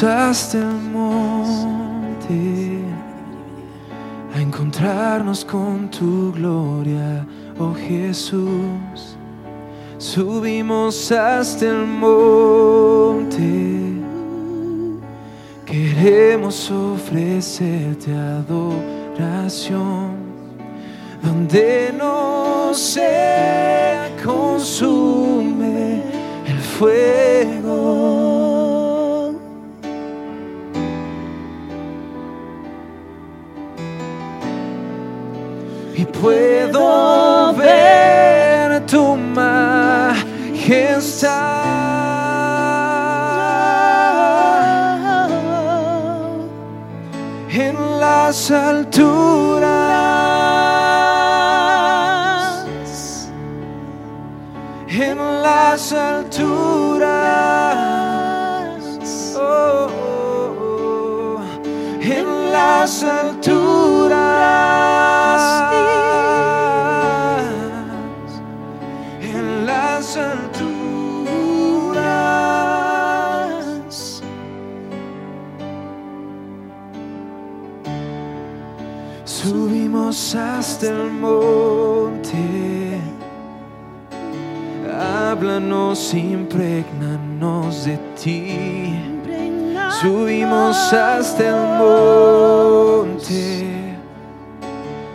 [0.00, 2.80] Hasta el monte
[4.34, 7.26] a encontrarnos con tu gloria,
[7.58, 9.16] oh Jesús.
[9.98, 13.92] Subimos hasta el monte,
[15.66, 20.16] queremos ofrecerte adoración,
[21.22, 26.02] donde no se consume
[26.48, 27.31] el fuego.
[37.56, 40.02] Ver tu majestad.
[47.54, 49.62] En las alturas,
[54.88, 57.12] en las alturas,
[59.36, 61.40] oh, oh, oh,
[62.00, 64.12] en las alturas,
[80.12, 82.36] Subimos hasta el monte,
[84.94, 88.94] háblanos, impregnanos de ti.
[90.02, 91.56] Subimos hasta el
[93.06, 93.96] monte,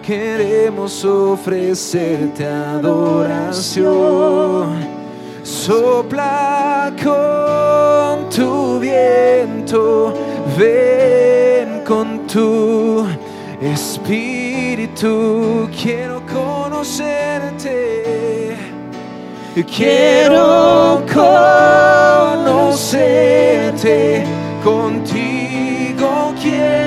[0.01, 3.85] queremos ofrecerte adoración.
[5.43, 10.11] Sopla con tu viento,
[10.57, 13.05] ven con tu
[13.61, 14.36] espíritu.
[14.95, 17.97] Quiero conocerte.
[19.65, 21.03] Quiero
[22.43, 24.23] conocerte,
[24.63, 26.86] contigo quiero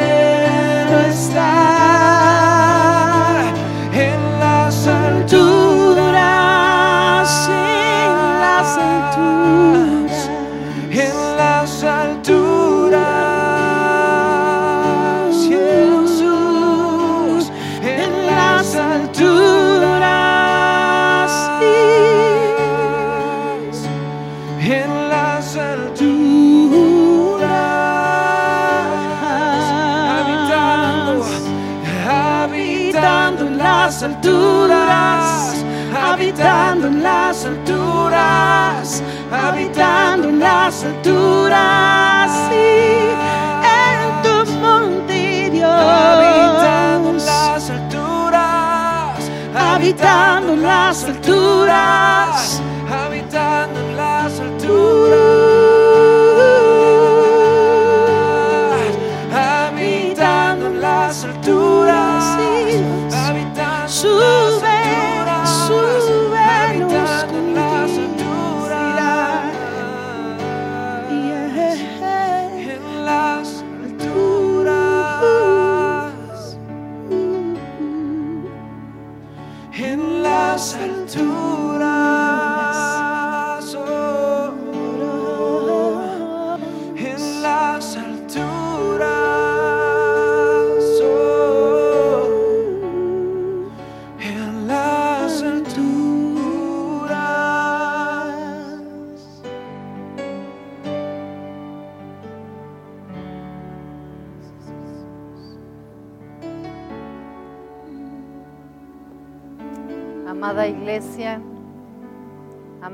[41.50, 42.80] alturas, sí,
[43.66, 49.18] en tu monte Dios, habitando las alturas,
[49.56, 52.29] habitando las alturas,
[79.84, 81.89] en las alturas,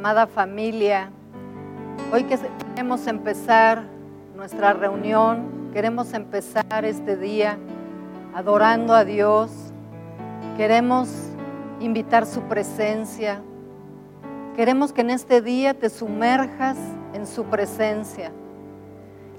[0.06, 1.10] amada familia,
[2.12, 2.38] hoy que
[2.68, 3.82] queremos empezar
[4.36, 7.58] nuestra reunión, queremos empezar este día
[8.32, 9.50] adorando a Dios,
[10.56, 11.08] queremos
[11.80, 13.40] invitar su presencia,
[14.54, 16.76] queremos que en este día te sumerjas
[17.12, 18.30] en su presencia,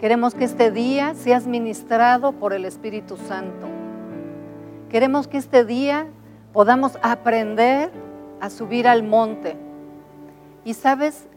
[0.01, 3.67] queremos que este día seas ministrado por el Espíritu Santo.
[4.89, 6.07] Queremos que este día
[6.51, 7.89] podamos aprender
[8.41, 9.55] a subir al monte.
[10.67, 11.29] Y sabes,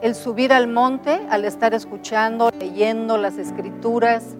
[0.00, 4.34] el subir al monte, al estar escuchando, leyendo las escrituras,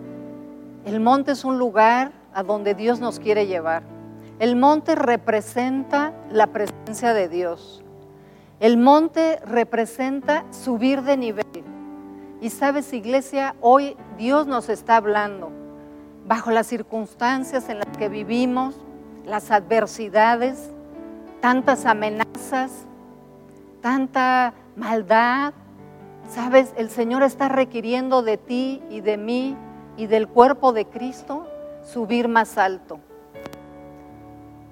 [0.84, 3.84] el monte es un lugar a donde Dios nos quiere llevar.
[4.40, 7.84] El monte representa la presencia de Dios.
[8.58, 11.46] El monte representa subir de nivel.
[12.40, 15.52] Y sabes, iglesia, hoy Dios nos está hablando
[16.26, 18.74] bajo las circunstancias en las que vivimos,
[19.24, 20.72] las adversidades,
[21.40, 22.88] tantas amenazas,
[23.82, 25.52] tanta maldad.
[26.28, 29.54] Sabes, el Señor está requiriendo de ti y de mí
[29.98, 31.46] y del cuerpo de Cristo
[31.84, 33.00] subir más alto.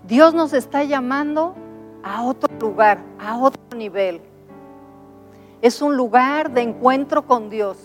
[0.05, 1.55] Dios nos está llamando
[2.03, 4.23] a otro lugar, a otro nivel.
[5.61, 7.77] Es un lugar de encuentro con Dios.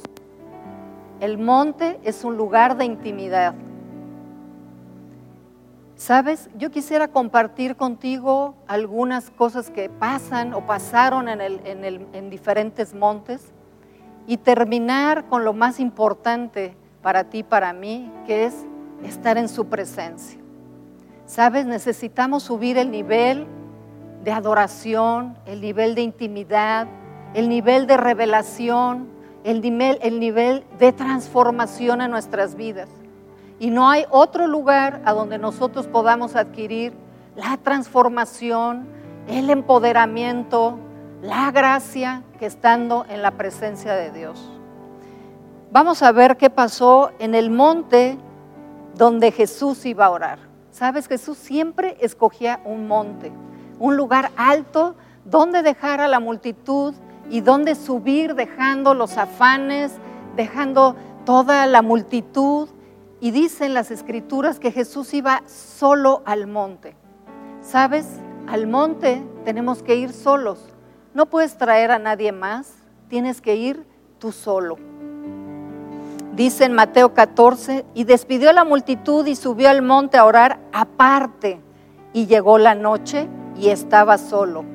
[1.20, 3.56] El monte es un lugar de intimidad.
[5.96, 13.54] Sabes, yo quisiera compartir contigo algunas cosas que pasan o pasaron en, en diferentes montes
[14.28, 18.66] y terminar con lo más importante para ti, para mí, que es
[19.04, 20.40] estar en su presencia.
[21.26, 23.48] Sabes, necesitamos subir el nivel
[24.24, 26.88] de adoración, el nivel de intimidad,
[27.34, 29.08] el nivel de revelación,
[29.46, 32.90] el nivel, el nivel de transformación en nuestras vidas.
[33.60, 36.94] Y no hay otro lugar a donde nosotros podamos adquirir
[37.36, 38.88] la transformación,
[39.28, 40.78] el empoderamiento,
[41.22, 44.52] la gracia que estando en la presencia de Dios.
[45.72, 48.18] Vamos a ver qué pasó en el monte
[48.96, 50.40] donde Jesús iba a orar.
[50.72, 53.32] Sabes, Jesús siempre escogía un monte,
[53.80, 56.94] un lugar alto donde dejar a la multitud
[57.30, 59.94] y donde subir dejando los afanes,
[60.36, 62.70] dejando toda la multitud.
[63.22, 66.96] Y dicen las escrituras que Jesús iba solo al monte.
[67.62, 68.06] ¿Sabes?
[68.48, 70.60] Al monte tenemos que ir solos.
[71.14, 72.74] No puedes traer a nadie más,
[73.08, 73.86] tienes que ir
[74.20, 74.78] tú solo.
[76.36, 80.60] Dice en Mateo 14, y despidió a la multitud y subió al monte a orar
[80.74, 81.62] aparte.
[82.12, 84.66] Y llegó la noche y estaba solo.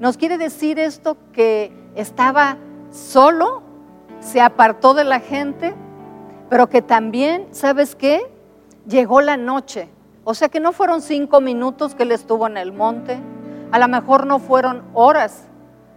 [0.00, 2.56] Nos quiere decir esto que estaba
[2.90, 3.62] solo,
[4.20, 5.74] se apartó de la gente,
[6.54, 8.30] pero que también, ¿sabes qué?
[8.86, 9.88] Llegó la noche.
[10.22, 13.18] O sea que no fueron cinco minutos que él estuvo en el monte,
[13.72, 15.48] a lo mejor no fueron horas,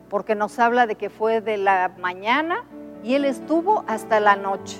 [0.09, 2.63] porque nos habla de que fue de la mañana
[3.03, 4.77] y él estuvo hasta la noche.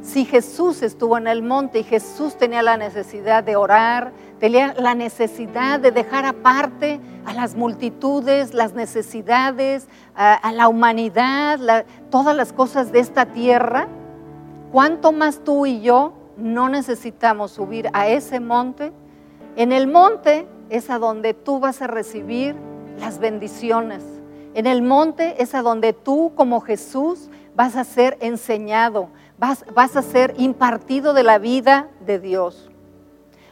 [0.00, 4.94] Si Jesús estuvo en el monte y Jesús tenía la necesidad de orar, tenía la
[4.94, 12.90] necesidad de dejar aparte a las multitudes, las necesidades, a, la humanidad, todas las cosas
[12.90, 13.86] de esta tierra,
[14.72, 18.92] ¿cuánto más tú y yo no necesitamos subir a ese monte?
[19.56, 22.54] En el monte es a donde tú vas a recibir
[22.98, 24.04] las bendiciones.
[24.54, 30.02] En el monte es a donde tú como Jesús vas a ser enseñado, vas, a
[30.02, 32.70] ser impartido de la vida de Dios.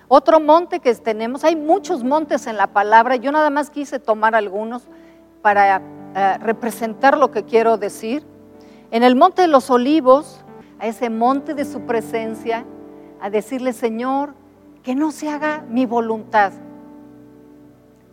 [0.09, 4.37] Otro monte que tenemos, hay muchos montes en la palabra, yo nada más quise tomar
[4.37, 4.85] algunos
[5.43, 5.83] para
[6.15, 8.25] eh, representar lo que quiero decir.
[8.93, 10.45] En el monte de los olivos,
[10.79, 12.65] a ese monte de su presencia,
[13.21, 14.35] a decirle, Señor,
[14.83, 16.53] que no se haga mi voluntad,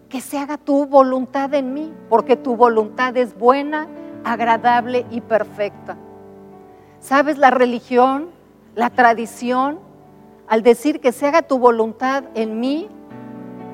[0.09, 3.87] que se haga tu voluntad en mí, porque tu voluntad es buena,
[4.23, 5.97] agradable y perfecta.
[6.99, 7.37] ¿Sabes?
[7.37, 8.29] La religión,
[8.75, 9.79] la tradición,
[10.47, 12.87] al decir que se haga tu voluntad en mí,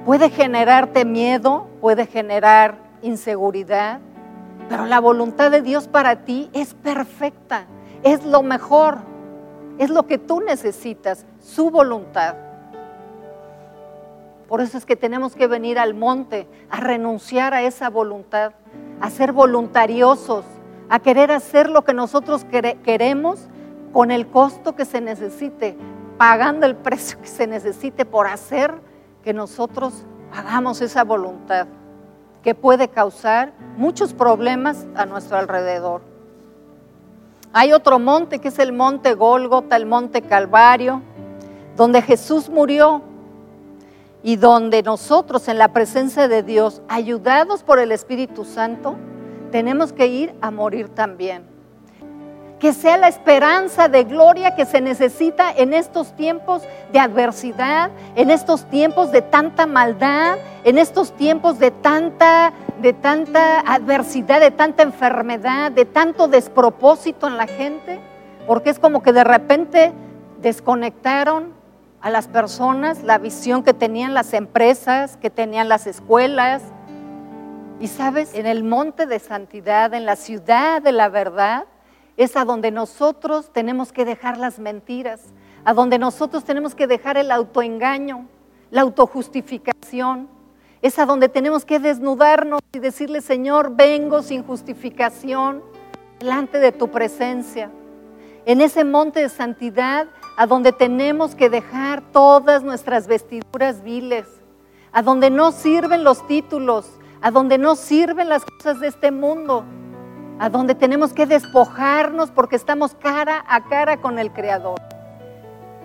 [0.06, 4.00] puede generarte miedo, puede generar inseguridad,
[4.68, 7.66] pero la voluntad de Dios para ti es perfecta,
[8.04, 8.98] es lo mejor,
[9.78, 12.36] es lo que tú necesitas, su voluntad.
[14.48, 18.54] Por eso es que tenemos que venir al monte a renunciar a esa voluntad,
[19.00, 20.44] a ser voluntariosos,
[20.90, 22.46] a querer hacer lo que nosotros
[22.84, 23.48] queremos
[23.94, 25.78] con el costo que se necesite,
[26.18, 28.74] pagando el precio que se necesite por hacer
[29.24, 31.68] que nosotros hagamos esa voluntad
[32.44, 36.09] que puede causar muchos problemas a nuestro alrededor.
[37.52, 41.02] Hay otro monte que es el monte Gólgota, el monte Calvario,
[41.76, 43.02] donde Jesús murió
[44.22, 48.96] y donde nosotros en la presencia de Dios, ayudados por el Espíritu Santo,
[49.52, 51.49] tenemos que ir a morir también.
[52.60, 58.30] Que sea la esperanza de gloria que se necesita en estos tiempos de adversidad, en
[58.30, 62.52] estos tiempos de tanta maldad, en estos tiempos de tanta,
[62.82, 68.00] de tanta adversidad, de tanta enfermedad, de tanto despropósito en la gente,
[68.46, 69.94] porque es como que de repente
[70.42, 71.54] desconectaron
[72.02, 76.62] a las personas la visión que tenían las empresas, que tenían las escuelas,
[77.80, 81.66] y sabes, en el monte de santidad, en la ciudad de la verdad,
[82.20, 85.22] es a donde nosotros tenemos que dejar las mentiras,
[85.64, 88.28] a donde nosotros tenemos que dejar el autoengaño,
[88.72, 90.28] la autojustificación.
[90.82, 95.64] Es a donde tenemos que desnudarnos y decirle, Señor, vengo sin justificación
[96.20, 97.72] delante de tu presencia.
[98.46, 104.28] En ese monte de santidad, a donde tenemos que dejar todas nuestras vestiduras viles,
[104.92, 109.64] a donde no sirven los títulos, a donde no sirven las cosas de este mundo,
[110.40, 114.80] a donde tenemos que despojarnos porque estamos cara a cara con el Creador.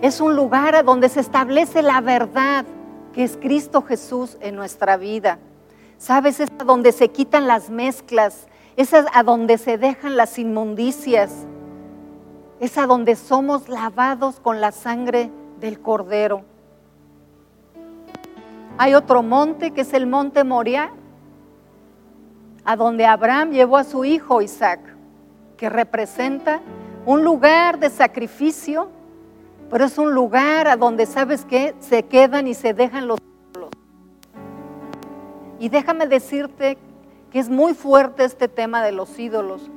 [0.01, 2.65] Es un lugar a donde se establece la verdad
[3.13, 5.39] que es Cristo Jesús en nuestra vida.
[5.97, 6.39] ¿Sabes?
[6.39, 8.47] Es a donde se quitan las mezclas,
[8.77, 11.31] es a donde se dejan las inmundicias,
[12.59, 16.43] es a donde somos lavados con la sangre del Cordero.
[18.77, 20.91] Hay otro monte que es el monte Moriah,
[22.65, 24.79] a donde Abraham llevó a su hijo Isaac,
[25.55, 26.61] que representa
[27.05, 28.89] un lugar de sacrificio,
[29.69, 33.19] pero es un lugar a donde sabes que se quedan y se dejan los
[33.51, 33.69] ídolos.
[35.59, 36.77] Y déjame decirte
[37.31, 39.69] que es muy fuerte este tema de los ídolos.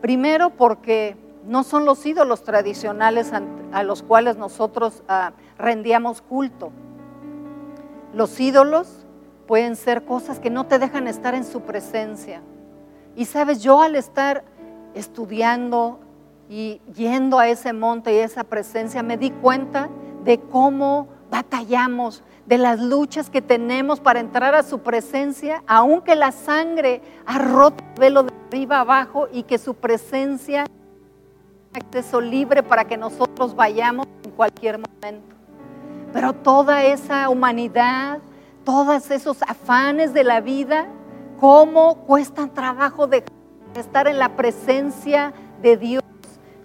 [0.00, 1.16] Primero porque
[1.46, 3.32] no son los ídolos tradicionales
[3.72, 6.72] a los cuales nosotros ah, rendíamos culto.
[8.12, 9.01] Los ídolos
[9.52, 12.40] pueden ser cosas que no te dejan estar en su presencia.
[13.14, 14.44] Y sabes, yo al estar
[14.94, 16.00] estudiando
[16.48, 19.90] y yendo a ese monte y esa presencia, me di cuenta
[20.24, 26.32] de cómo batallamos, de las luchas que tenemos para entrar a su presencia, aunque la
[26.32, 30.64] sangre ha roto el velo de arriba abajo y que su presencia
[31.74, 35.36] acceso libre para que nosotros vayamos en cualquier momento.
[36.10, 38.18] Pero toda esa humanidad,
[38.64, 40.86] todos esos afanes de la vida,
[41.40, 43.24] cómo cuestan trabajo de
[43.76, 46.04] estar en la presencia de Dios,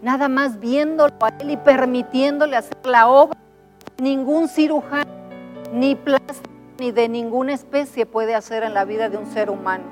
[0.02, 3.38] nada más viéndolo a Él y permitiéndole hacer la obra.
[4.00, 5.10] Ningún cirujano,
[5.74, 6.50] ni plástico,
[6.80, 9.86] ni de ninguna especie puede hacer en la vida de un ser humano.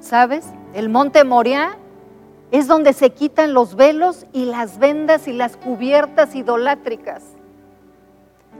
[0.00, 0.46] ¿Sabes?
[0.74, 1.76] El monte Moriah
[2.50, 7.33] es donde se quitan los velos y las vendas y las cubiertas idolátricas.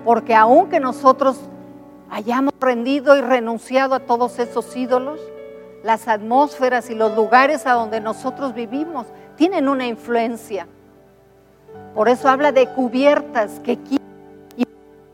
[0.04, 1.38] Porque aunque nosotros
[2.10, 5.20] hayamos rendido y renunciado a todos esos ídolos,
[5.82, 10.66] las atmósferas y los lugares a donde nosotros vivimos tienen una influencia.
[11.94, 14.06] Por eso habla de cubiertas que quitan
[14.56, 14.64] y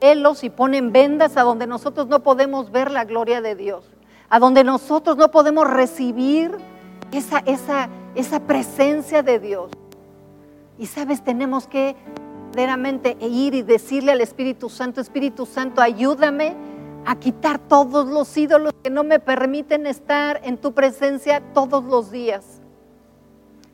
[0.00, 3.84] velos y ponen vendas a donde nosotros no podemos ver la gloria de Dios,
[4.28, 6.56] a donde nosotros no podemos recibir
[7.12, 9.70] esa, esa, esa presencia de Dios.
[10.78, 11.96] Y sabes, tenemos que
[12.50, 16.56] verdaderamente ir y decirle al Espíritu Santo, Espíritu Santo, ayúdame
[17.06, 22.10] a quitar todos los ídolos que no me permiten estar en tu presencia todos los
[22.10, 22.60] días.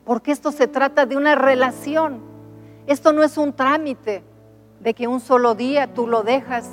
[0.05, 2.21] Porque esto se trata de una relación.
[2.85, 4.23] Esto no es un trámite
[4.79, 6.69] de que un solo día tú lo dejas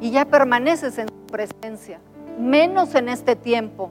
[0.00, 2.00] y ya permaneces en tu presencia.
[2.38, 3.90] Menos en este tiempo,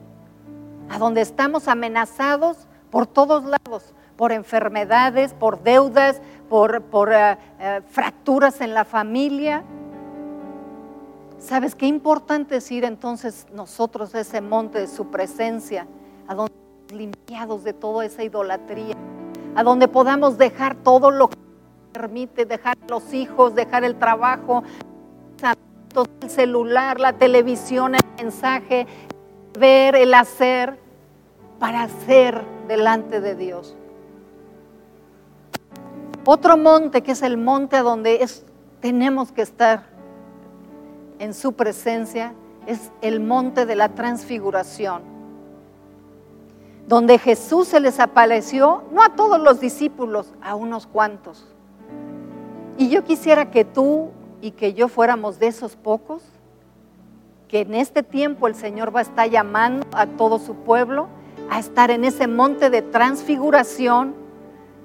[0.89, 8.61] a donde estamos amenazados por todos lados, por enfermedades, por deudas, por, eh, eh, fracturas
[8.61, 9.63] en la familia.
[11.39, 15.87] ¿Sabes qué importante es ir entonces nosotros a ese monte de su presencia,
[16.27, 16.53] a donde
[16.93, 18.95] limpiados de toda esa idolatría,
[19.55, 21.37] a donde podamos dejar todo lo que
[21.91, 24.63] permite, dejar los hijos, dejar el trabajo,
[26.21, 28.87] el celular, la televisión, el mensaje,
[29.59, 30.79] ver, el hacer,
[31.59, 33.75] para hacer delante de Dios.
[36.25, 38.25] Otro monte que es el monte donde
[38.79, 39.83] tenemos que estar
[41.19, 42.33] en su presencia
[42.65, 45.01] es el monte de la transfiguración,
[46.87, 51.45] donde Jesús se les apareció, no a todos los discípulos, a unos cuantos.
[52.77, 54.09] Y yo quisiera que tú
[54.41, 56.23] y que yo fuéramos de esos pocos,
[57.47, 61.07] que en este tiempo el Señor va a estar llamando a todo su pueblo
[61.49, 64.15] a estar en ese monte de transfiguración,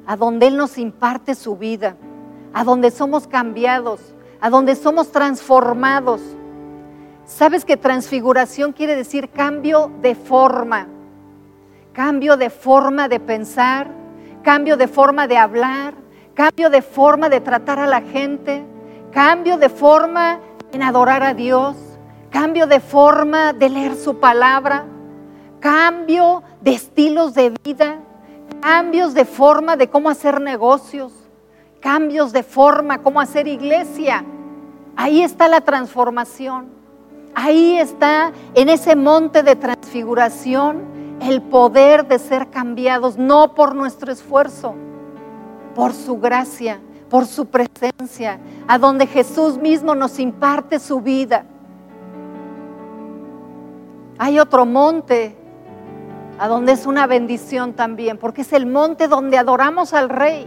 [0.08, 1.94] a donde Él nos imparte su vida,
[2.52, 4.00] a donde somos cambiados,
[4.40, 6.20] a donde somos transformados.
[7.26, 10.88] ¿Sabes que transfiguración quiere decir cambio de forma?
[11.92, 13.88] Cambio de forma de pensar,
[14.42, 15.94] cambio de forma de hablar,
[16.34, 18.64] cambio de forma de tratar a la gente,
[19.12, 20.40] cambio de forma
[20.72, 21.76] en adorar a Dios,
[22.30, 24.86] cambio de forma de leer su palabra
[25.60, 27.98] cambio de estilos de vida,
[28.60, 31.12] cambios de forma de cómo hacer negocios,
[31.80, 34.24] cambios de forma, cómo hacer iglesia.
[34.96, 36.66] Ahí está la transformación.
[37.34, 40.82] Ahí está en ese monte de transfiguración
[41.20, 44.74] el poder de ser cambiados, no por nuestro esfuerzo,
[45.74, 51.44] por su gracia, por su presencia, a donde Jesús mismo nos imparte su vida.
[54.18, 55.36] Hay otro monte
[56.38, 60.46] a donde es una bendición también, porque es el monte donde adoramos al Rey,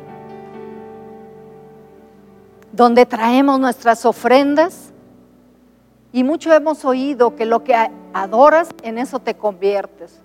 [2.72, 4.92] donde traemos nuestras ofrendas.
[6.14, 7.76] Y mucho hemos oído que lo que
[8.14, 10.20] adoras, en eso te conviertes.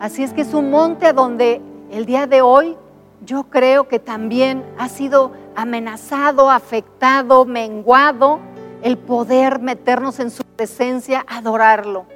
[0.00, 2.76] Así es que es un monte donde el día de hoy
[3.24, 8.40] yo creo que también ha sido amenazado, afectado, menguado
[8.82, 12.15] el poder meternos en su presencia, adorarlo.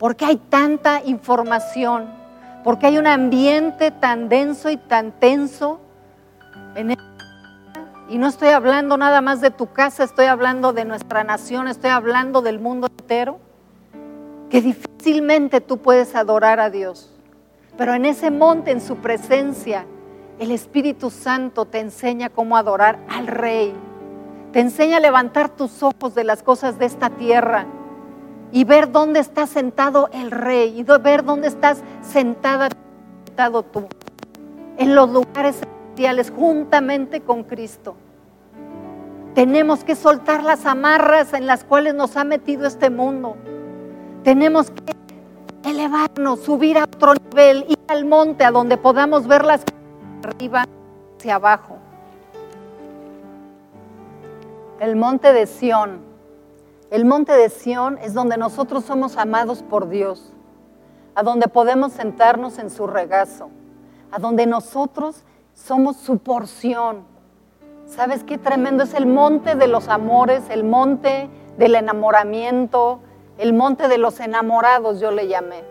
[0.00, 2.06] Porque hay tanta información,
[2.64, 5.78] porque hay un ambiente tan denso y tan tenso
[6.74, 6.96] en el
[8.08, 11.90] y no estoy hablando nada más de tu casa, estoy hablando de nuestra nación, estoy
[11.90, 13.38] hablando del mundo entero,
[14.48, 17.08] que difícilmente tú puedes adorar a Dios.
[17.78, 19.86] Pero en ese monte, en su presencia,
[20.40, 23.72] el Espíritu Santo te enseña cómo adorar al Rey.
[24.50, 27.66] Te enseña a levantar tus ojos de las cosas de esta tierra
[28.52, 32.68] y ver dónde está sentado el Rey y ver dónde estás sentada,
[33.26, 33.86] sentado tú.
[34.76, 35.60] En los lugares
[36.36, 37.94] juntamente con Cristo.
[39.34, 43.36] Tenemos que soltar las amarras en las cuales nos ha metido este mundo.
[44.24, 49.60] Tenemos que elevarnos, subir a otro nivel, ir al monte a donde podamos ver las
[49.60, 50.64] cosas arriba
[51.18, 51.78] hacia abajo.
[54.80, 56.09] El monte de Sión.
[56.90, 60.32] El monte de Sión es donde nosotros somos amados por Dios,
[61.14, 63.48] a donde podemos sentarnos en su regazo,
[64.10, 67.04] a donde nosotros somos su porción.
[67.86, 72.98] ¿Sabes qué tremendo es el monte de los amores, el monte del enamoramiento,
[73.38, 75.62] el monte de los enamorados, yo le llamé,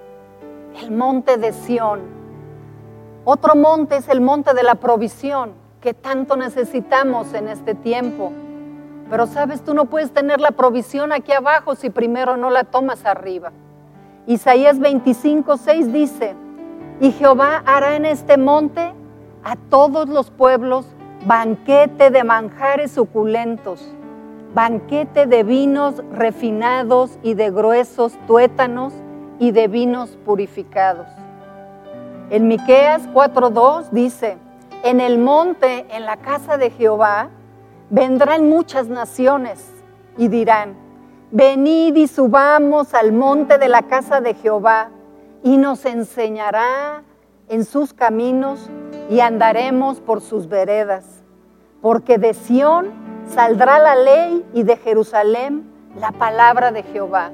[0.81, 1.99] el monte de Sión.
[3.25, 8.31] Otro monte es el monte de la provisión, que tanto necesitamos en este tiempo.
[9.09, 13.05] Pero sabes, tú no puedes tener la provisión aquí abajo si primero no la tomas
[13.05, 13.51] arriba.
[14.27, 16.35] Isaías 25, 6 dice,
[17.01, 18.93] y Jehová hará en este monte
[19.43, 20.85] a todos los pueblos
[21.25, 23.93] banquete de manjares suculentos,
[24.53, 28.93] banquete de vinos refinados y de gruesos tuétanos
[29.39, 31.07] y de vinos purificados.
[32.29, 34.37] En Miqueas 4:2 dice,
[34.83, 37.29] en el monte, en la casa de Jehová,
[37.89, 39.65] vendrán muchas naciones
[40.17, 40.75] y dirán,
[41.31, 44.89] venid y subamos al monte de la casa de Jehová
[45.43, 47.03] y nos enseñará
[47.47, 48.69] en sus caminos
[49.09, 51.23] y andaremos por sus veredas,
[51.81, 52.91] porque de Sión
[53.27, 57.31] saldrá la ley y de Jerusalén la palabra de Jehová.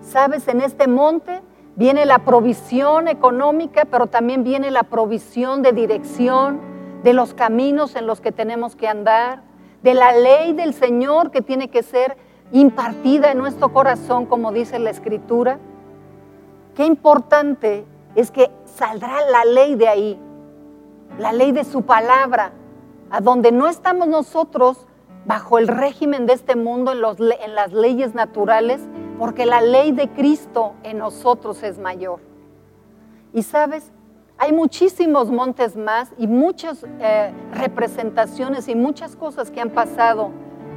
[0.00, 1.42] Sabes, en este monte
[1.76, 6.60] viene la provisión económica, pero también viene la provisión de dirección,
[7.02, 9.42] de los caminos en los que tenemos que andar,
[9.84, 12.16] de la ley del Señor que tiene que ser
[12.52, 15.58] impartida en nuestro corazón, como dice la Escritura.
[16.74, 20.18] Qué importante es que saldrá la ley de ahí,
[21.18, 22.52] la ley de su palabra,
[23.10, 24.86] a donde no estamos nosotros
[25.26, 28.80] bajo el régimen de este mundo en, en las leyes naturales,
[29.18, 32.20] porque la ley de Cristo en nosotros es mayor.
[33.34, 33.92] Y sabes,
[34.38, 40.30] hay muchísimos montes más y muchas eh, representaciones y muchas cosas que han pasado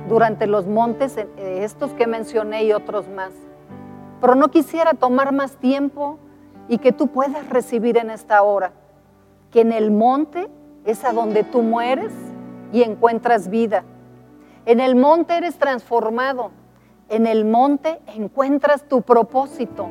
[0.08, 3.32] durante los montes, eh, estos que mencioné y otros más.
[4.22, 6.18] Pero no quisiera tomar más tiempo
[6.68, 8.72] y que tú puedas recibir en esta hora
[9.52, 10.50] que en el monte
[10.86, 12.14] es a donde tú mueres
[12.72, 13.84] y encuentras vida.
[14.66, 16.52] En el monte eres transformado.
[17.10, 19.88] En el monte encuentras tu propósito.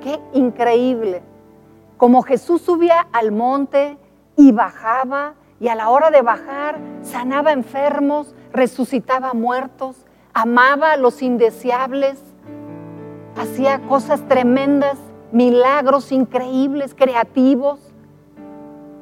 [0.00, 1.22] Qué increíble.
[2.00, 3.98] Como Jesús subía al monte
[4.34, 11.20] y bajaba, y a la hora de bajar sanaba enfermos, resucitaba muertos, amaba a los
[11.20, 12.18] indeseables,
[13.36, 14.96] hacía cosas tremendas,
[15.30, 17.78] milagros increíbles, creativos.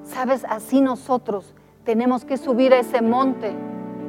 [0.03, 3.55] Sabes, así nosotros tenemos que subir a ese monte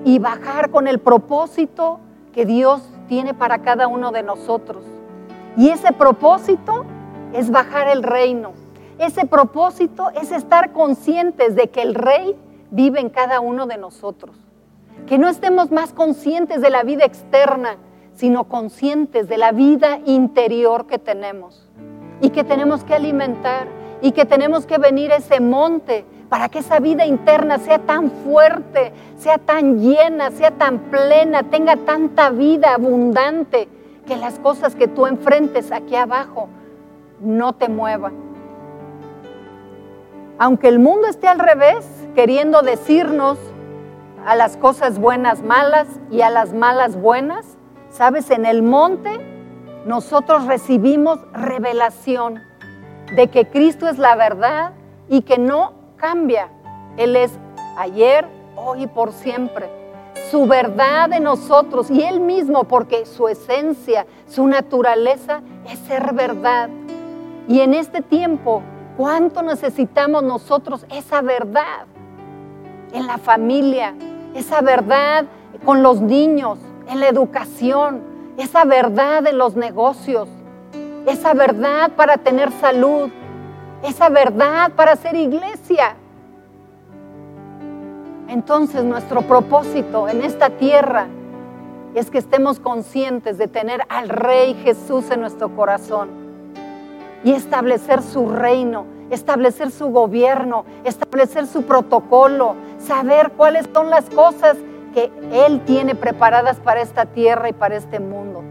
[0.03, 1.99] y bajar con el propósito
[2.33, 4.83] que Dios tiene para cada uno de nosotros.
[5.55, 6.85] Y ese propósito
[7.33, 8.58] es bajar el reino.
[8.99, 12.35] Ese propósito es estar conscientes de que el rey
[12.69, 14.35] vive en cada uno de nosotros.
[15.07, 17.77] Que no estemos más conscientes de la vida externa,
[18.13, 21.69] sino conscientes de la vida interior que tenemos
[22.19, 23.67] y que tenemos que alimentar
[24.01, 28.11] y que tenemos que venir a ese monte para que esa vida interna sea tan
[28.11, 33.69] fuerte, sea tan llena, sea tan plena, tenga tanta vida abundante,
[34.05, 36.49] que las cosas que tú enfrentes aquí abajo
[37.21, 38.28] no te muevan.
[40.41, 43.37] Aunque el mundo esté al revés, queriendo decirnos
[44.25, 47.57] a las cosas buenas malas y a las malas buenas,
[47.89, 49.09] sabes, en el monte
[49.85, 52.39] nosotros recibimos revelación
[53.17, 54.71] de que Cristo es la verdad
[55.09, 56.47] y que no cambia.
[56.95, 57.31] Él es
[57.77, 58.25] ayer,
[58.55, 59.69] hoy y por siempre.
[60.31, 66.69] Su verdad de nosotros y Él mismo, porque su esencia, su naturaleza es ser verdad.
[67.49, 68.61] Y en este tiempo,
[68.99, 71.85] ¿cuánto necesitamos nosotros esa verdad
[72.91, 73.93] en la familia,
[74.35, 75.23] esa verdad
[75.63, 76.59] con los niños,
[76.89, 78.01] en la educación,
[78.37, 80.27] esa verdad en los negocios,
[81.05, 83.09] esa verdad para tener salud,
[83.83, 85.95] esa verdad para ser iglesia?
[88.27, 91.07] Entonces nuestro propósito en esta tierra
[91.95, 96.28] es que estemos conscientes de tener al Rey Jesús en nuestro corazón
[97.23, 104.57] y establecer su reino, establecer su gobierno, establecer su protocolo, saber cuáles son las cosas
[104.93, 108.43] que Él tiene preparadas para esta tierra y para este mundo.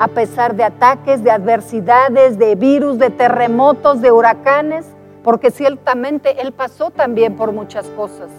[0.00, 4.86] A pesar de ataques, de adversidades, de virus, de terremotos, de huracanes,
[5.24, 8.30] porque ciertamente Él pasó también por muchas cosas.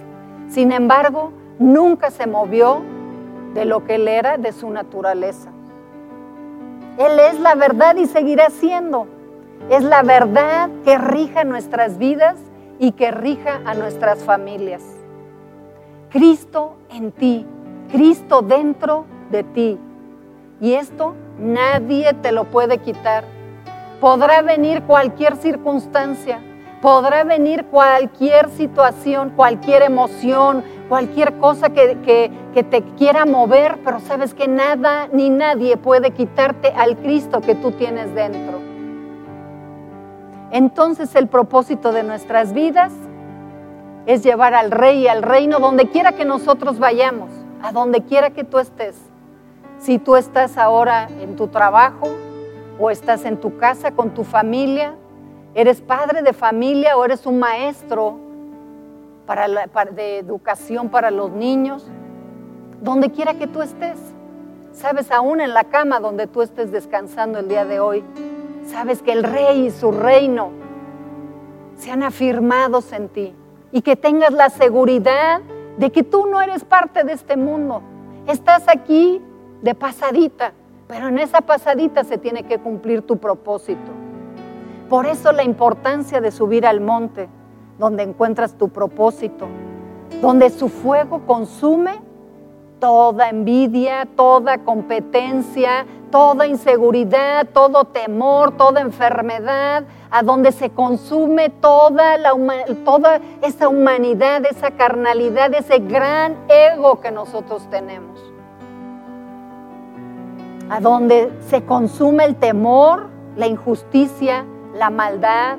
[0.50, 2.82] Sin embargo, nunca se movió
[3.54, 5.52] de lo que Él era, de su naturaleza.
[7.00, 9.08] Él es la verdad y seguirá siendo.
[9.70, 12.36] Es la verdad que rija nuestras vidas
[12.78, 14.84] y que rija a nuestras familias.
[16.10, 17.46] Cristo en ti,
[17.90, 19.80] Cristo dentro de ti.
[20.60, 23.24] Y esto nadie te lo puede quitar.
[24.02, 26.42] Podrá venir cualquier circunstancia,
[26.82, 34.48] podrá venir cualquier situación, cualquier emoción, cualquier cosa que, te quiera mover, pero sabes que
[34.48, 38.60] nada ni nadie puede quitarte al Cristo que tú tienes dentro.
[40.52, 42.92] Entonces el propósito de nuestras vidas
[44.08, 47.30] es llevar al rey y al reino donde quiera que nosotros vayamos,
[47.62, 48.98] a donde quiera que tú estés.
[49.78, 52.08] Si tú estás ahora en tu trabajo
[52.80, 54.96] o estás en tu casa con tu familia,
[55.54, 58.29] eres padre de familia o eres un maestro
[59.30, 59.48] para
[59.92, 61.86] de educación para los niños,
[62.82, 64.00] donde quiera que tú estés.
[64.72, 68.04] Sabes, aún en la cama donde tú estés descansando el día de hoy,
[68.66, 70.50] sabes que el rey y su reino
[71.76, 73.36] se han afirmado en ti
[73.72, 75.42] y que tengas la seguridad
[75.78, 77.84] de que tú no eres parte de este mundo.
[78.26, 79.22] Estás aquí
[79.62, 80.54] de pasadita,
[80.88, 83.92] pero en esa pasadita se tiene que cumplir tu propósito.
[84.90, 87.30] Por eso la importancia de subir al monte,
[87.80, 89.48] donde encuentras tu propósito,
[90.22, 92.02] donde su fuego consume
[92.80, 102.16] toda envidia, toda competencia, toda inseguridad, todo temor, toda enfermedad, a donde se consume toda,
[103.42, 108.20] esa humanidad, esa carnalidad, ese gran ego que nosotros tenemos.
[110.70, 115.58] A donde se consume el temor, la injusticia, la maldad,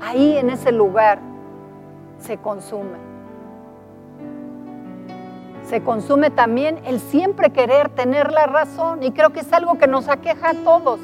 [0.00, 1.18] ahí en ese lugar
[2.18, 2.98] se consume.
[5.64, 9.86] Se consume también el siempre querer tener la razón y creo que es algo que
[9.86, 10.98] nos aqueja a todos.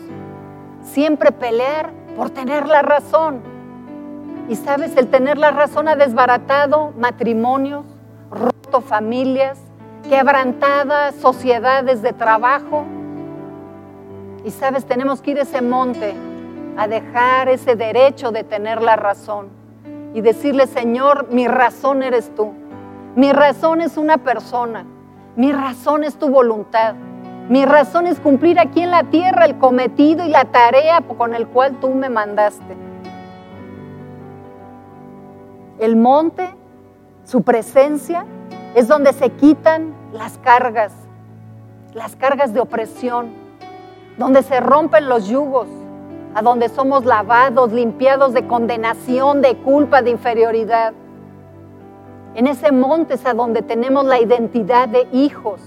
[0.83, 3.41] Siempre pelear por tener la razón.
[4.49, 7.85] Y sabes, el tener la razón ha desbaratado matrimonios,
[8.31, 9.59] roto familias,
[10.09, 12.85] quebrantadas sociedades de trabajo.
[14.45, 16.15] Y sabes, tenemos que ir a ese monte
[16.77, 19.49] a dejar ese derecho de tener la razón
[20.15, 22.53] y decirle, Señor, mi razón eres tú.
[23.17, 24.87] Mi razón es una persona.
[25.37, 26.95] Mi razón es tu voluntad.
[27.49, 31.47] Mi razón es cumplir aquí en la tierra el cometido y la tarea con el
[31.47, 32.77] cual tú me mandaste.
[35.79, 36.49] El monte,
[37.25, 38.25] su presencia,
[38.75, 40.93] es donde se quitan las cargas,
[41.93, 43.33] las cargas de opresión,
[44.17, 45.69] donde se rompen los yugos,
[46.35, 50.93] a donde somos lavados, limpiados de condenación, de culpa, de inferioridad.
[52.35, 55.61] En ese monte es a donde tenemos la identidad de hijos.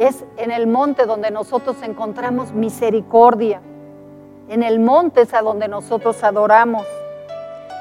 [0.00, 3.60] Es en el monte donde nosotros encontramos misericordia.
[4.48, 6.84] En el monte es a donde nosotros adoramos.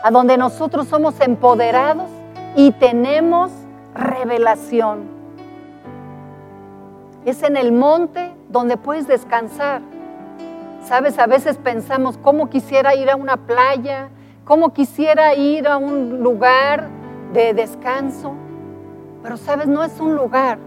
[0.03, 2.09] A donde nosotros somos empoderados
[2.55, 3.51] y tenemos
[3.95, 5.05] revelación.
[7.25, 9.81] Es en el monte donde puedes descansar.
[10.85, 14.09] Sabes, a veces pensamos, ¿cómo quisiera ir a una playa?
[14.45, 16.87] ¿Cómo quisiera ir a un lugar
[17.33, 18.33] de descanso?
[19.23, 20.59] Pero sabes, no es un lugar,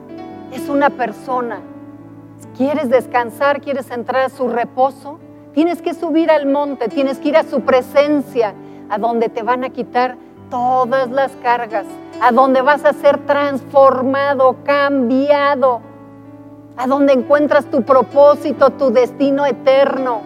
[0.52, 1.60] es una persona.
[2.56, 3.60] ¿Quieres descansar?
[3.60, 5.20] ¿Quieres entrar a su reposo?
[5.54, 8.52] Tienes que subir al monte, tienes que ir a su presencia,
[8.90, 10.16] a donde te van a quitar
[10.50, 11.86] todas las cargas,
[12.20, 15.95] a donde vas a ser transformado, cambiado
[16.76, 20.22] a donde encuentras tu propósito, tu destino eterno,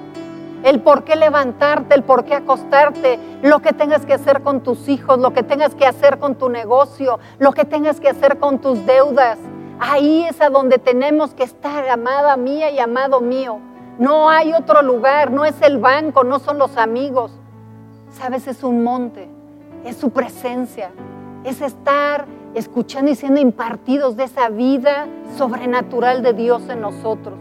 [0.63, 4.89] el por qué levantarte, el por qué acostarte, lo que tengas que hacer con tus
[4.89, 8.59] hijos, lo que tengas que hacer con tu negocio, lo que tengas que hacer con
[8.59, 9.39] tus deudas.
[9.79, 13.59] Ahí es a donde tenemos que estar, amada mía y amado mío.
[13.99, 17.33] No hay otro lugar, no es el banco, no son los amigos.
[18.11, 19.29] Sabes, es un monte,
[19.85, 20.91] es su presencia,
[21.45, 27.39] es estar escuchando y siendo impartidos de esa vida sobrenatural de Dios en nosotros.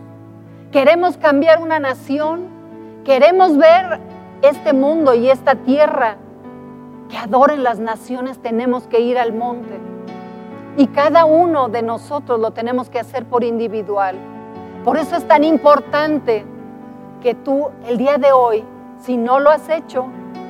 [0.72, 2.41] Queremos cambiar una nación,
[3.04, 4.00] queremos ver
[4.41, 6.17] este mundo y esta tierra
[7.10, 9.80] que adoren las naciones, tenemos que ir al monte.
[10.78, 14.15] Y cada uno de nosotros lo tenemos que hacer por individual.
[14.86, 16.45] Por eso es tan importante
[17.22, 18.63] que tú el día de hoy,
[19.02, 20.06] si no lo has hecho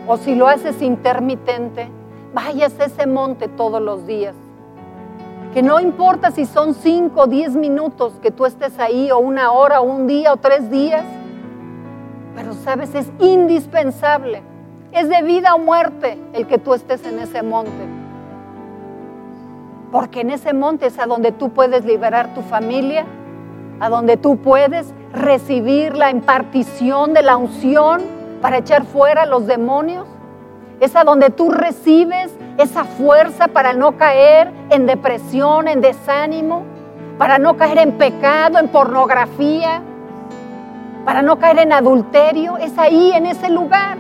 [0.08, 1.90] o si lo haces intermitente,
[2.34, 4.36] vayas a ese monte todos los días.
[5.54, 9.52] Que no importa si son 5 o 10 minutos que tú estés ahí o una
[9.52, 11.04] hora o un día o tres días,
[12.36, 14.44] pero sabes, es indispensable.
[14.92, 17.72] Es de vida o muerte el que tú estés en ese monte.
[19.92, 23.06] Porque en ese monte es a donde tú puedes liberar tu familia,
[23.80, 28.02] a donde tú puedes recibir la impartición de la unción
[28.42, 30.08] para echar fuera los demonios.
[30.80, 36.64] Es a donde tú recibes esa fuerza para no caer en depresión, en desánimo,
[37.18, 39.82] para no caer en pecado, en pornografía,
[41.04, 42.58] para no caer en adulterio.
[42.58, 43.98] Es ahí, en ese lugar.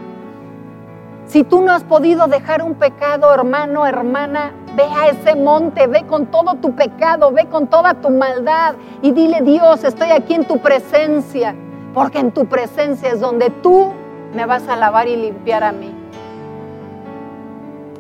[1.25, 6.05] Si tú no has podido dejar un pecado, hermano, hermana, ve a ese monte, ve
[6.07, 10.45] con todo tu pecado, ve con toda tu maldad y dile, Dios, estoy aquí en
[10.45, 11.53] tu presencia,
[11.93, 13.91] porque en tu presencia es donde tú
[14.33, 15.98] me vas a lavar y limpiar a mí.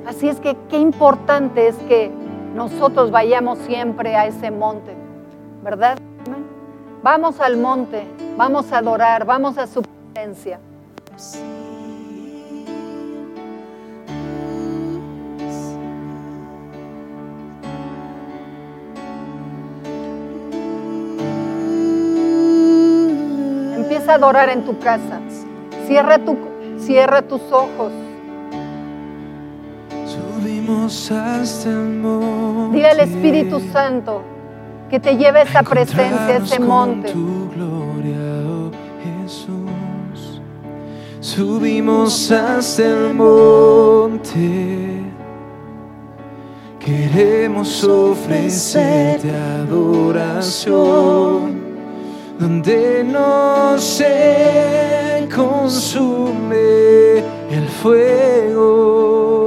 [0.09, 2.09] Así es que qué importante es que
[2.55, 4.95] nosotros vayamos siempre a ese monte,
[5.63, 5.99] ¿verdad?
[7.03, 10.59] Vamos al monte, vamos a adorar, vamos a su presencia.
[23.75, 25.19] Empieza a adorar en tu casa.
[25.85, 26.35] Cierra, tu,
[26.79, 27.91] cierra tus ojos.
[32.71, 34.21] Dile al Espíritu Santo
[34.89, 37.11] que te lleve esa presencia, ese monte.
[37.11, 38.71] tu gloria, oh
[39.23, 40.41] Jesús.
[41.19, 45.03] Subimos hasta el monte.
[46.79, 49.29] Queremos ofrecerte
[49.61, 50.79] adoración,
[52.39, 57.19] donde no se consume
[57.51, 59.38] el fuego.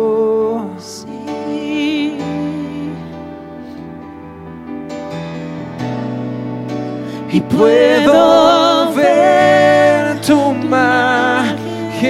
[7.33, 12.03] Y puedo ver tu majestad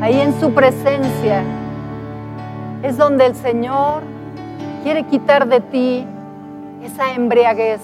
[0.00, 1.42] ahí en su presencia,
[2.82, 4.02] es donde el Señor
[4.82, 6.06] quiere quitar de ti
[6.84, 7.80] esa embriaguez.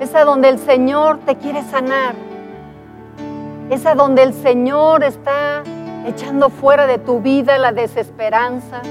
[0.00, 2.14] Es a donde el Señor te quiere sanar.
[3.70, 5.62] Es a donde el Señor está
[6.06, 8.82] echando fuera de tu vida la desesperanza,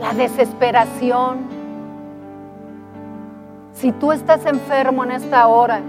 [0.00, 1.40] la desesperación.
[3.74, 5.80] Si tú estás enfermo en esta hora,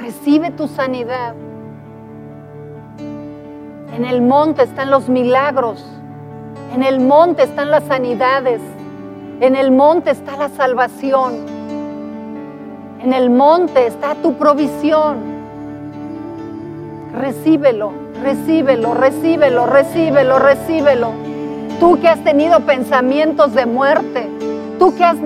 [0.00, 1.34] recibe tu sanidad.
[3.94, 5.84] En el monte están los milagros.
[6.74, 8.60] En el monte están las sanidades.
[9.40, 11.34] En el monte está la salvación.
[13.00, 15.18] En el monte está tu provisión.
[17.12, 21.10] Recíbelo, recíbelo, recíbelo, recíbelo, recíbelo.
[21.78, 24.28] Tú que has tenido pensamientos de muerte,
[24.80, 25.18] tú que has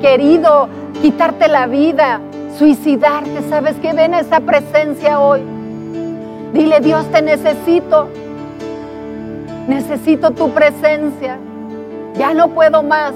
[0.00, 0.68] querido
[1.00, 2.20] quitarte la vida,
[2.58, 3.92] suicidarte, ¿sabes qué?
[3.92, 5.57] Ven a esa presencia hoy.
[6.52, 8.08] Dile, Dios, te necesito.
[9.66, 11.38] Necesito tu presencia.
[12.16, 13.12] Ya no puedo más.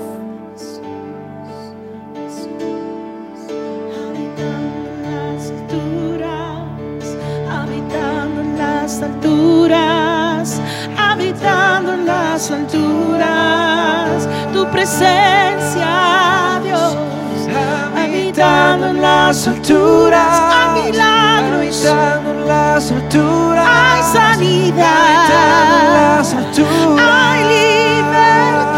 [4.05, 7.17] Habitando en las alturas,
[7.51, 10.61] habitando en las alturas,
[10.99, 16.97] habitando en las alturas, tu presencia, Dios,
[18.33, 20.41] Habitando en las alturas.
[20.41, 21.85] Hay milagros.
[21.85, 23.69] Habitando en las alturas.
[23.69, 27.11] hay sanidad, Habitando en las alturas.
[27.13, 28.73] hay libertad.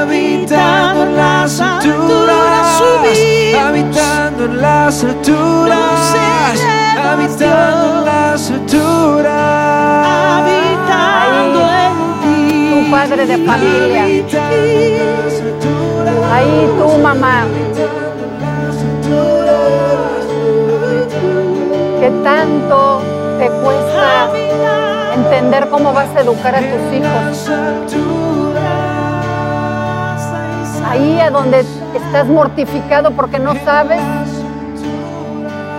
[0.00, 2.78] Habitando en las alturas.
[2.78, 3.62] subimos.
[3.62, 6.14] Habitando en las alturas.
[7.04, 10.06] Habitando en las alturas.
[10.40, 12.84] habitando en ti.
[12.86, 14.04] Tu padre de familia.
[16.34, 17.44] Ahí tú, mamá.
[22.00, 23.00] que tanto
[23.38, 24.28] te cuesta
[25.14, 27.50] entender cómo vas a educar a tus hijos.
[30.86, 31.60] Ahí a donde
[31.94, 34.02] estás mortificado porque no sabes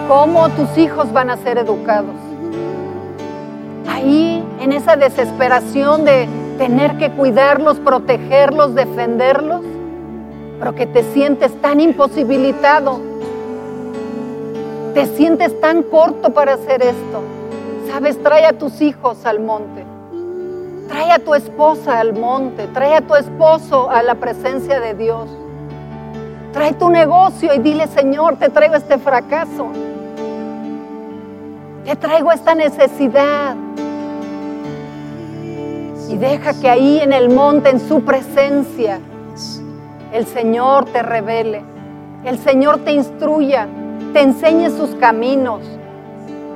[0.08, 2.16] cómo tus hijos van a ser educados.
[3.88, 9.62] Ahí en esa desesperación de tener que cuidarlos, protegerlos, defenderlos,
[10.60, 13.16] pero que te sientes tan imposibilitado
[14.96, 17.22] te sientes tan corto para hacer esto.
[17.92, 19.84] Sabes, trae a tus hijos al monte.
[20.88, 22.68] Trae a tu esposa al monte.
[22.68, 25.30] Trae a tu esposo a la presencia de Dios.
[26.54, 29.68] Trae tu negocio y dile, Señor, te traigo este fracaso.
[31.84, 33.58] Te traigo esta necesidad.
[36.10, 39.02] Y deja que ahí en el monte, en su presencia,
[40.16, 41.64] el Señor te revele.
[42.24, 43.68] El Señor te instruya
[44.16, 45.60] te enseñe sus caminos,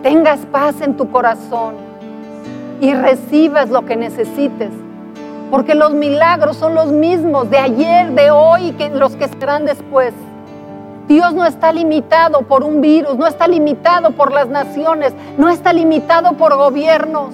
[0.01, 1.75] tengas paz en tu corazón
[2.79, 4.69] y recibas lo que necesites.
[5.51, 10.13] Porque los milagros son los mismos de ayer, de hoy y los que serán después.
[11.09, 15.73] Dios no está limitado por un virus, no está limitado por las naciones, no está
[15.73, 17.33] limitado por gobiernos.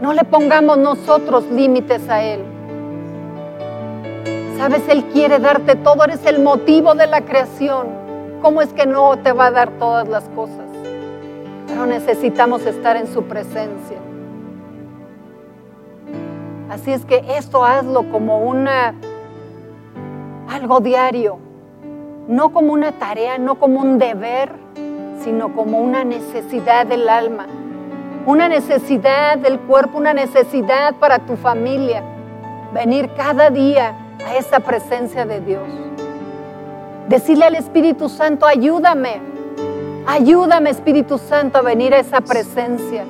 [0.00, 2.55] No le pongamos nosotros límites a Él.
[4.56, 7.88] Sabes, Él quiere darte todo, eres el motivo de la creación.
[8.40, 10.64] ¿Cómo es que no te va a dar todas las cosas?
[11.66, 13.98] Pero necesitamos estar en su presencia.
[16.70, 18.94] Así es que esto hazlo como una
[20.48, 21.38] algo diario,
[22.26, 24.52] no como una tarea, no como un deber,
[25.20, 27.46] sino como una necesidad del alma,
[28.24, 32.02] una necesidad del cuerpo, una necesidad para tu familia.
[32.72, 35.62] Venir cada día a esa presencia de Dios.
[37.08, 39.20] Decirle al Espíritu Santo, ayúdame,
[40.06, 43.04] ayúdame Espíritu Santo a venir a esa presencia.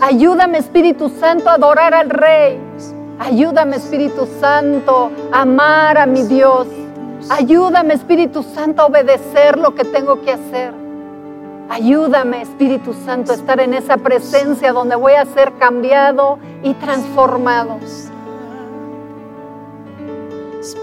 [0.00, 2.58] Ayúdame Espíritu Santo a adorar al Rey.
[3.20, 6.66] Ayúdame Espíritu Santo a amar a mi Dios.
[7.30, 10.72] Ayúdame Espíritu Santo a obedecer lo que tengo que hacer.
[11.70, 17.78] Ayúdame Espíritu Santo a estar en esa presencia donde voy a ser cambiado y transformado.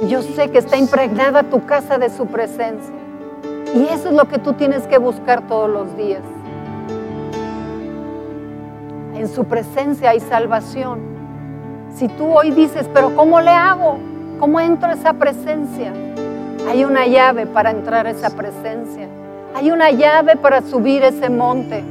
[0.07, 2.93] Yo sé que está impregnada tu casa de su presencia.
[3.75, 6.21] Y eso es lo que tú tienes que buscar todos los días.
[9.15, 10.99] En su presencia hay salvación.
[11.95, 13.97] Si tú hoy dices, pero ¿cómo le hago?
[14.39, 15.93] ¿Cómo entro a esa presencia?
[16.69, 19.07] Hay una llave para entrar a esa presencia.
[19.55, 21.83] Hay una llave para subir ese monte.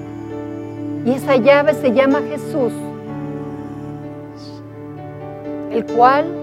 [1.04, 2.72] Y esa llave se llama Jesús,
[5.70, 6.41] el cual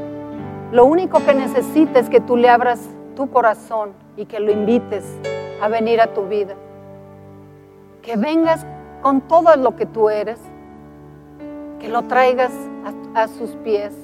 [0.72, 2.80] lo único que necesita es que tú le abras
[3.16, 5.04] tu corazón y que lo invites
[5.62, 6.54] a venir a tu vida.
[8.04, 8.66] Que vengas
[9.02, 10.40] con todo lo que tú eres,
[11.80, 12.52] que lo traigas
[13.16, 13.96] a, a sus pies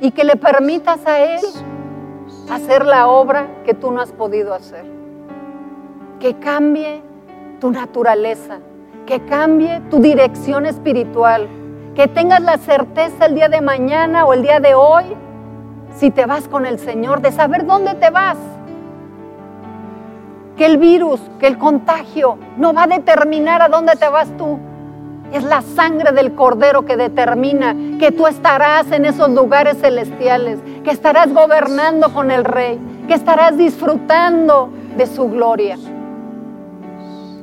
[0.00, 1.40] y que le permitas a Él
[2.50, 4.84] hacer la obra que tú no has podido hacer.
[6.20, 7.02] Que cambie
[7.58, 8.58] tu naturaleza,
[9.06, 11.48] que cambie tu dirección espiritual,
[11.94, 15.04] que tengas la certeza el día de mañana o el día de hoy,
[15.98, 18.36] si te vas con el Señor, de saber dónde te vas.
[20.56, 24.58] Que el virus, que el contagio no va a determinar a dónde te vas tú.
[25.32, 30.90] Es la sangre del cordero que determina que tú estarás en esos lugares celestiales, que
[30.90, 32.78] estarás gobernando con el rey,
[33.08, 35.76] que estarás disfrutando de su gloria.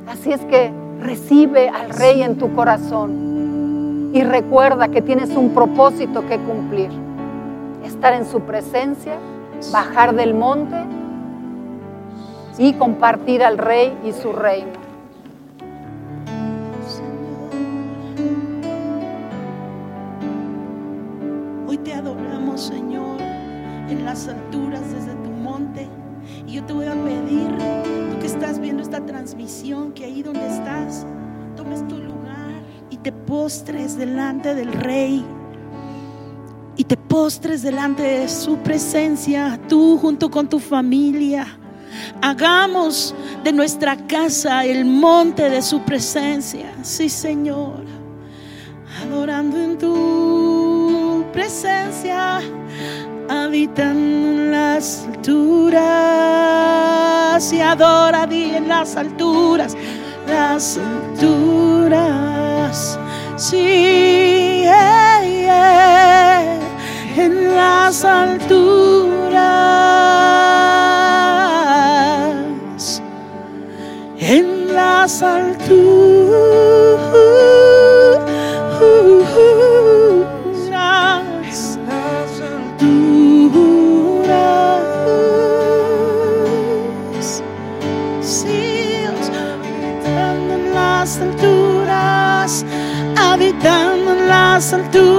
[0.08, 6.26] Así es que recibe al rey en tu corazón y recuerda que tienes un propósito
[6.26, 7.03] que cumplir
[7.84, 9.18] estar en su presencia,
[9.72, 10.76] bajar del monte
[12.58, 14.72] y compartir al rey y su reino.
[21.66, 25.88] Hoy te adoramos, Señor, en las alturas desde tu monte.
[26.46, 27.48] Y yo te voy a pedir,
[28.10, 31.06] tú que estás viendo esta transmisión, que ahí donde estás,
[31.56, 35.24] tomes tu lugar y te postres delante del rey.
[36.76, 41.46] Y te postres delante de su presencia, tú junto con tu familia.
[42.20, 43.14] Hagamos
[43.44, 46.72] de nuestra casa el monte de su presencia.
[46.82, 47.84] Sí, Señor.
[49.02, 52.40] Adorando en tu presencia,
[53.28, 56.34] habitando en las alturas.
[57.52, 59.76] Y adora a en las alturas,
[60.26, 61.44] las alturas.
[63.36, 65.13] Sí, yeah,
[67.16, 68.62] en las alturas.
[74.18, 76.74] En las alturas.
[82.42, 83.52] alturas.
[88.20, 92.64] Sí, Dios, habitando en las alturas,
[93.16, 95.13] habitando en las alturas,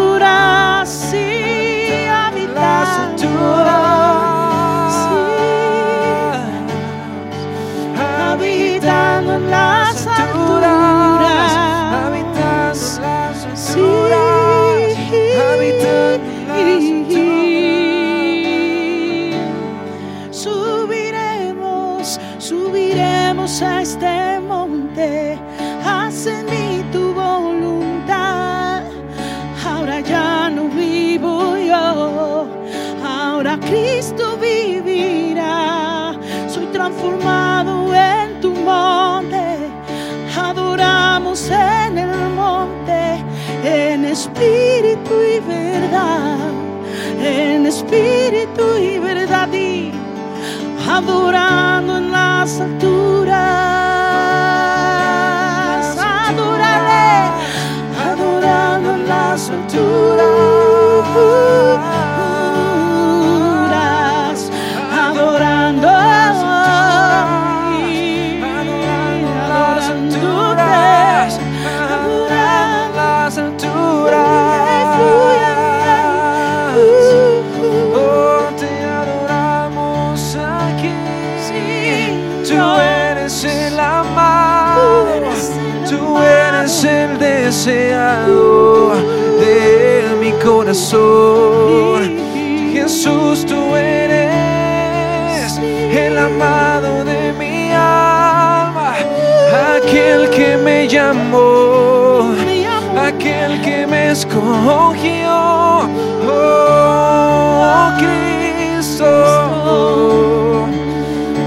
[45.95, 46.37] verdad,
[47.19, 49.91] en espíritu y verdad, y
[50.89, 53.35] adorando en las alturas,
[56.27, 57.31] adoraré,
[58.09, 60.25] adorando en las alturas,
[101.05, 105.89] que me llamó, aquel que me escogió.
[106.27, 109.05] Oh, Cristo,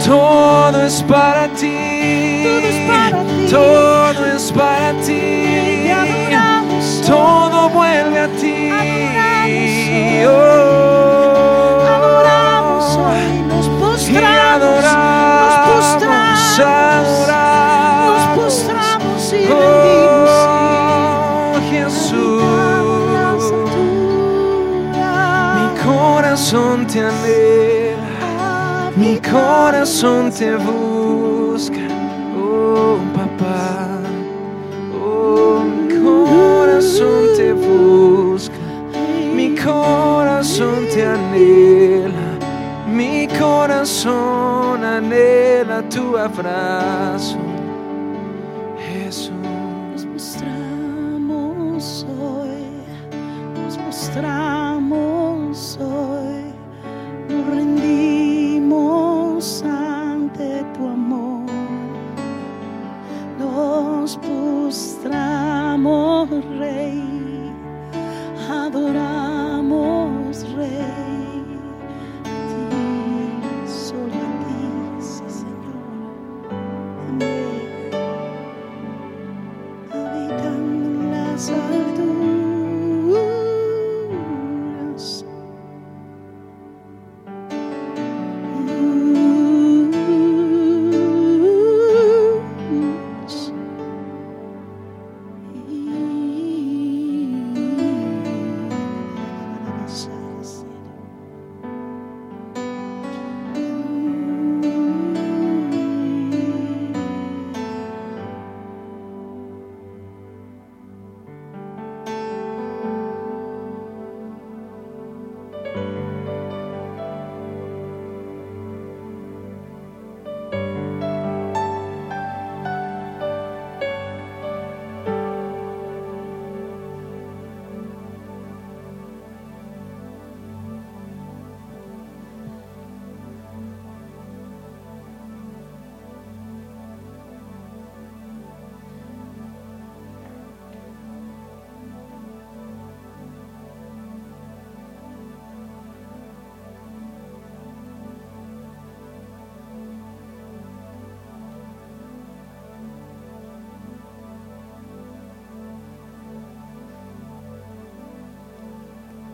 [0.06, 3.87] todo es para ti, Todo es
[29.30, 31.86] corazón te busca.
[32.36, 34.00] Oh, papá,
[34.94, 38.54] oh, mi corazón te busca.
[39.34, 42.38] Mi corazón te anhela,
[42.86, 47.27] mi corazón anhela tu abrazo,